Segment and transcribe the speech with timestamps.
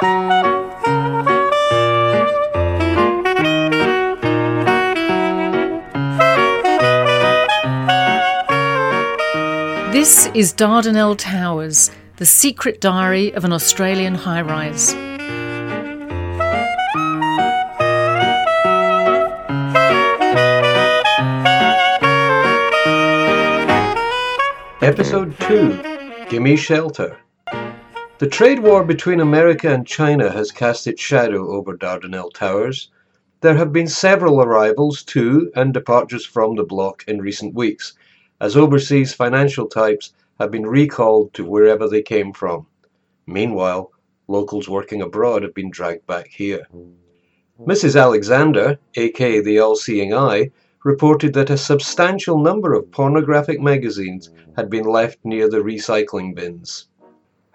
[0.00, 0.10] This
[10.34, 14.94] is Dardanelle Towers, the secret diary of an Australian high rise.
[24.80, 27.18] Episode 2 Gimme Shelter.
[28.18, 32.90] The trade war between America and China has cast its shadow over Dardanelle Towers.
[33.42, 37.92] There have been several arrivals to and departures from the block in recent weeks,
[38.40, 42.66] as overseas financial types have been recalled to wherever they came from.
[43.24, 43.92] Meanwhile,
[44.26, 46.66] locals working abroad have been dragged back here.
[47.60, 47.94] Mrs.
[47.94, 50.50] Alexander, aka the All Seeing Eye,
[50.82, 56.87] reported that a substantial number of pornographic magazines had been left near the recycling bins.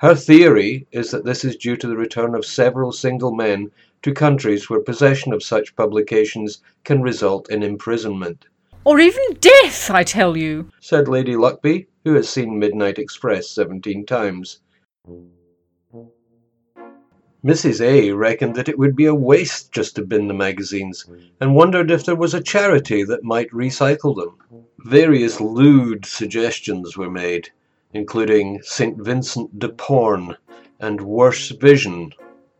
[0.03, 3.71] Her theory is that this is due to the return of several single men
[4.01, 8.47] to countries where possession of such publications can result in imprisonment.
[8.83, 14.05] Or even death, I tell you, said Lady Luckby, who has seen Midnight Express seventeen
[14.05, 14.59] times.
[17.41, 17.79] Mrs.
[17.79, 21.05] A reckoned that it would be a waste just to bin the magazines,
[21.39, 24.65] and wondered if there was a charity that might recycle them.
[24.79, 27.51] Various lewd suggestions were made,
[27.93, 28.97] including St.
[28.97, 30.35] Vincent de Porn
[30.79, 32.11] and Worse Vision.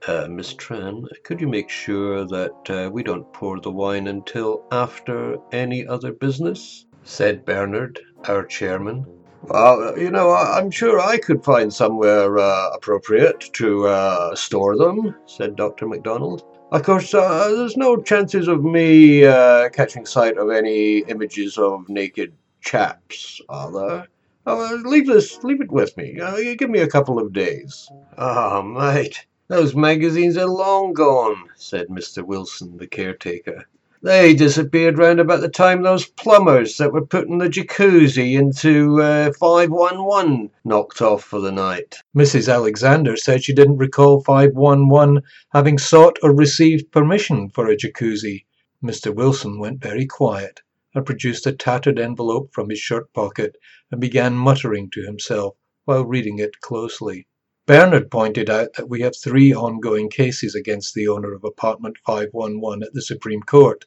[0.08, 4.66] Uh, Miss Tran, could you make sure that uh, we don't pour the wine until
[4.72, 6.86] after any other business?
[7.04, 9.06] said Bernard, our chairman.
[9.44, 15.16] Well, you know, I'm sure I could find somewhere uh, appropriate to uh, store them,
[15.26, 15.86] said Dr.
[15.88, 16.44] MacDonald.
[16.72, 21.88] Of course, uh, there's no chances of me uh, catching sight of any images of
[21.90, 24.08] naked chaps, are there?
[24.46, 26.20] Oh, leave this, leave it with me.
[26.20, 27.90] Uh, give me a couple of days.
[28.18, 32.26] Ah, oh, mate, those magazines are long gone, said Mr.
[32.26, 33.64] Wilson, the caretaker.
[34.02, 39.32] They disappeared round about the time those plumbers that were putting the jacuzzi into uh,
[39.32, 42.00] 511 knocked off for the night.
[42.14, 42.54] Mrs.
[42.54, 45.24] Alexander said she didn't recall 511
[45.54, 48.44] having sought or received permission for a jacuzzi.
[48.84, 49.16] Mr.
[49.16, 50.60] Wilson went very quiet
[50.94, 53.56] and produced a tattered envelope from his shirt pocket
[53.92, 55.56] and began muttering to himself
[55.86, 57.28] while reading it closely.
[57.66, 62.84] Bernard pointed out that we have three ongoing cases against the owner of apartment 511
[62.84, 63.86] at the Supreme Court.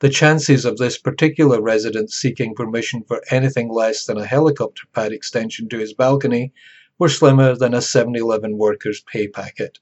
[0.00, 5.12] The chances of this particular resident seeking permission for anything less than a helicopter pad
[5.12, 6.52] extension to his balcony
[6.98, 9.78] were slimmer than a 7 Eleven worker's pay packet.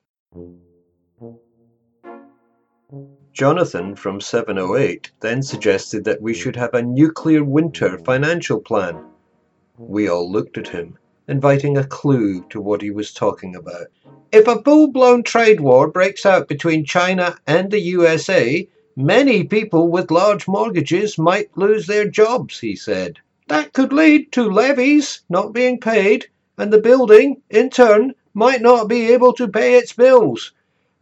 [3.38, 8.98] Jonathan from 708 then suggested that we should have a nuclear winter financial plan.
[9.78, 13.86] We all looked at him inviting a clue to what he was talking about.
[14.32, 19.86] If a full blown trade war breaks out between China and the USA, many people
[19.86, 23.20] with large mortgages might lose their jobs, he said.
[23.46, 26.26] That could lead to levies not being paid,
[26.56, 30.50] and the building, in turn, might not be able to pay its bills.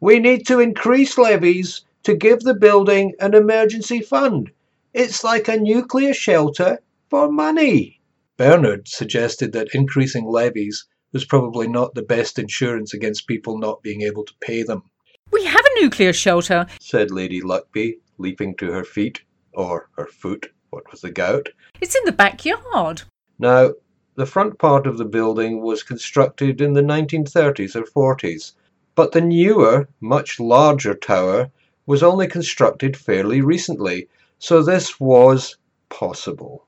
[0.01, 4.49] We need to increase levies to give the building an emergency fund.
[4.95, 6.79] It's like a nuclear shelter
[7.11, 8.01] for money.
[8.37, 14.03] Bernard suggested that increasing levies was probably not the best insurance against people not being
[14.03, 14.85] able to pay them.
[15.33, 19.23] We have a nuclear shelter, said Lady Luckby, leaping to her feet,
[19.53, 21.49] or her foot, what was the gout.
[21.81, 23.03] It's in the backyard.
[23.41, 23.73] Now,
[24.15, 28.53] the front part of the building was constructed in the 1930s or 40s,
[28.95, 31.51] but the newer, much larger tower
[31.87, 34.09] was only constructed fairly recently,
[34.39, 35.57] so this was
[35.89, 36.67] possible.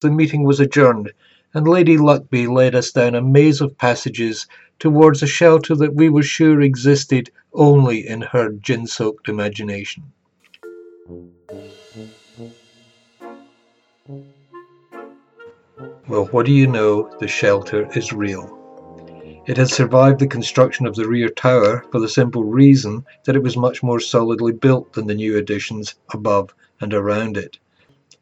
[0.00, 1.12] The meeting was adjourned,
[1.52, 4.46] and Lady Luckby led us down a maze of passages
[4.78, 10.04] towards a shelter that we were sure existed only in her gin soaked imagination.
[16.08, 17.10] Well, what do you know?
[17.18, 18.59] The shelter is real.
[19.46, 23.42] It had survived the construction of the rear tower for the simple reason that it
[23.42, 27.58] was much more solidly built than the new additions above and around it.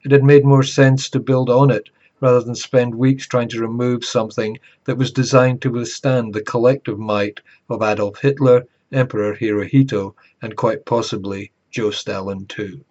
[0.04, 1.90] It had made more sense to build on it
[2.20, 7.00] rather than spend weeks trying to remove something that was designed to withstand the collective
[7.00, 12.84] might of Adolf Hitler, Emperor Hirohito, and quite possibly Joe Stalin too.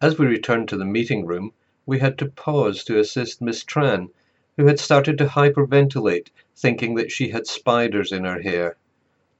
[0.00, 1.52] As we returned to the meeting room,
[1.84, 4.08] we had to pause to assist Miss Tran,
[4.56, 8.76] who had started to hyperventilate, thinking that she had spiders in her hair.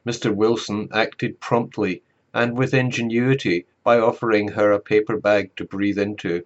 [0.06, 0.34] Mr.
[0.34, 2.02] Wilson acted promptly
[2.32, 6.42] and with ingenuity by offering her a paper bag to breathe into.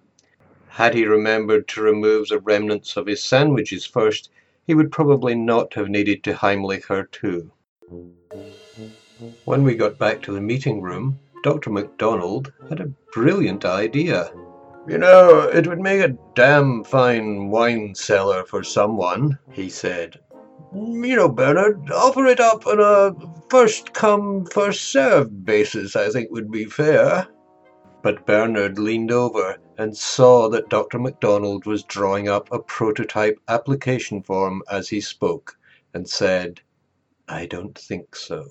[0.67, 4.29] Had he remembered to remove the remnants of his sandwiches first,
[4.67, 7.51] he would probably not have needed to Heimlich her too.
[9.45, 11.69] When we got back to the meeting room, Dr.
[11.69, 14.31] MacDonald had a brilliant idea.
[14.87, 20.19] You know, it would make a damn fine wine cellar for someone, he said.
[20.73, 23.15] You know, Bernard, offer it up on a
[23.49, 27.27] first come, first served basis, I think would be fair.
[28.03, 30.99] But Bernard leaned over and saw that Dr.
[30.99, 35.57] MacDonald was drawing up a prototype application form as he spoke,
[35.95, 36.61] and said,
[37.27, 38.45] I don't think so.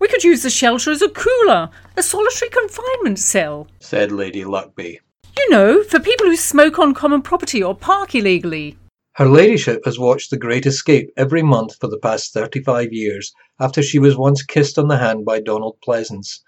[0.00, 4.96] We could use the shelter as a cooler, a solitary confinement cell, said Lady Luckby.
[5.36, 8.76] You know, for people who smoke on common property or park illegally.
[9.14, 13.82] Her ladyship has watched The Great Escape every month for the past 35 years after
[13.82, 16.40] she was once kissed on the hand by Donald Pleasence.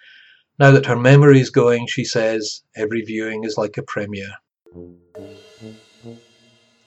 [0.59, 4.35] Now that her memory is going, she says, every viewing is like a premiere.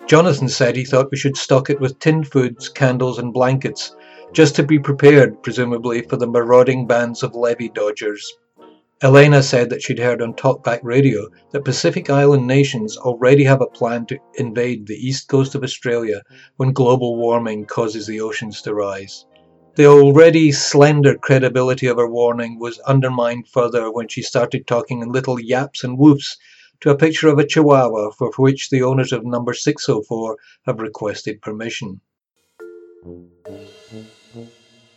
[0.07, 3.93] Jonathan said he thought we should stock it with tinned foods, candles, and blankets,
[4.31, 8.37] just to be prepared, presumably, for the marauding bands of levy dodgers.
[9.03, 13.67] Elena said that she'd heard on Talkback Radio that Pacific Island nations already have a
[13.67, 16.23] plan to invade the east coast of Australia
[16.55, 19.23] when global warming causes the oceans to rise.
[19.75, 25.11] The already slender credibility of her warning was undermined further when she started talking in
[25.11, 26.35] little yaps and woofs
[26.81, 31.39] to a picture of a chihuahua for which the owners of number 604 have requested
[31.43, 32.01] permission.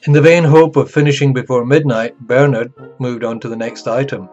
[0.06, 4.30] In the vain hope of finishing before midnight, Bernard moved on to the next item.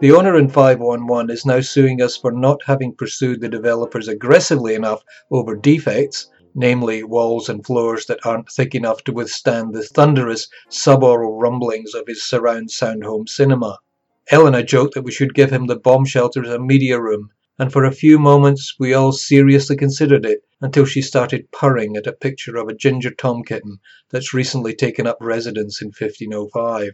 [0.00, 4.76] The owner in 511 is now suing us for not having pursued the developers aggressively
[4.76, 10.48] enough over defects, namely walls and floors that aren't thick enough to withstand the thunderous
[10.70, 13.80] subaural rumblings of his surround sound home cinema.
[14.30, 17.72] Elena joked that we should give him the bomb shelter as a media room, and
[17.72, 22.12] for a few moments we all seriously considered it until she started purring at a
[22.12, 23.78] picture of a ginger tom kitten
[24.10, 26.92] that's recently taken up residence in 1505.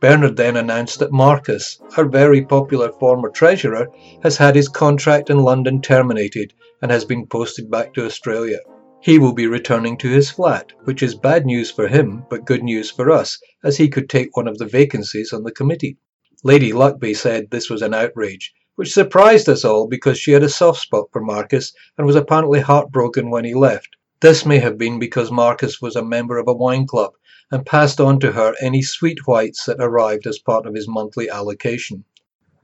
[0.00, 3.86] Bernard then announced that Marcus, our very popular former treasurer,
[4.24, 8.58] has had his contract in London terminated and has been posted back to Australia.
[9.00, 12.64] He will be returning to his flat, which is bad news for him but good
[12.64, 15.98] news for us, as he could take one of the vacancies on the committee.
[16.42, 20.48] Lady Luckby said this was an outrage, which surprised us all because she had a
[20.48, 23.96] soft spot for Marcus and was apparently heartbroken when he left.
[24.20, 27.12] This may have been because Marcus was a member of a wine club
[27.50, 31.28] and passed on to her any sweet whites that arrived as part of his monthly
[31.28, 32.04] allocation.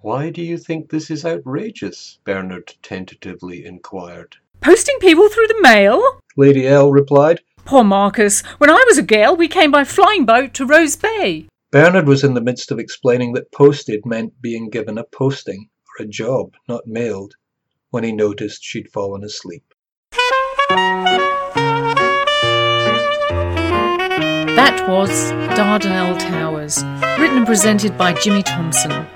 [0.00, 2.20] Why do you think this is outrageous?
[2.24, 4.36] Bernard tentatively inquired.
[4.60, 6.02] Posting people through the mail?
[6.36, 7.40] Lady L replied.
[7.64, 8.42] Poor Marcus.
[8.58, 11.48] When I was a girl, we came by flying boat to Rose Bay.
[11.70, 15.68] Bernard was in the midst of explaining that posted meant being given a posting
[16.00, 17.34] a job, not mailed,
[17.90, 19.64] when he noticed she'd fallen asleep.
[24.56, 25.10] That was
[25.56, 26.82] Dardanelle Towers,
[27.20, 29.06] written and presented by Jimmy Thompson.